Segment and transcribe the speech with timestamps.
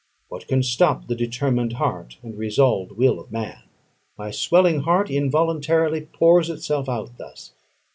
[0.29, 3.61] What can stop the determined heart and resolved will of man?
[4.17, 7.53] My swelling heart involuntarily pours itself out thus.